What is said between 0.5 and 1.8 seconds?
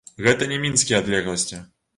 не мінскія адлегласці.